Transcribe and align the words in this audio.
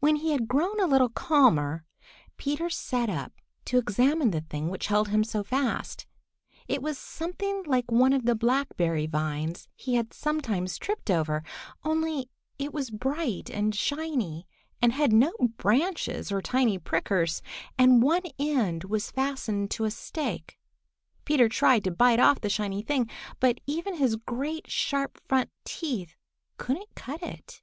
When 0.00 0.16
he 0.16 0.32
had 0.32 0.48
grown 0.48 0.78
a 0.78 0.86
little 0.86 1.08
calmer, 1.08 1.86
Peter 2.36 2.68
sat 2.68 3.08
up 3.08 3.32
to 3.64 3.78
examine 3.78 4.30
the 4.30 4.42
thing 4.42 4.68
which 4.68 4.88
held 4.88 5.08
him 5.08 5.24
so 5.24 5.42
fast. 5.42 6.06
It 6.68 6.82
was 6.82 6.98
something 6.98 7.62
like 7.64 7.90
one 7.90 8.12
of 8.12 8.26
the 8.26 8.34
blackberry 8.34 9.06
vines 9.06 9.66
he 9.74 9.94
had 9.94 10.12
sometimes 10.12 10.76
tripped 10.76 11.10
over, 11.10 11.42
only 11.84 12.28
it 12.58 12.74
was 12.74 12.90
bright 12.90 13.48
and 13.48 13.74
shiny, 13.74 14.46
and 14.82 14.92
had 14.92 15.14
no 15.14 15.32
branches 15.56 16.30
or 16.30 16.42
tiny 16.42 16.76
prickers, 16.78 17.40
and 17.78 18.02
one 18.02 18.24
end 18.38 18.84
was 18.84 19.10
fastened 19.10 19.70
to 19.70 19.84
a 19.84 19.90
stake. 19.90 20.58
Peter 21.24 21.48
tried 21.48 21.82
to 21.84 21.90
bite 21.90 22.20
off 22.20 22.42
the 22.42 22.50
shiny 22.50 22.82
thing, 22.82 23.08
but 23.40 23.60
even 23.66 23.94
his 23.94 24.16
great, 24.16 24.70
sharp 24.70 25.18
front 25.26 25.48
teeth 25.64 26.14
couldn't 26.58 26.94
cut 26.94 27.22
it. 27.22 27.62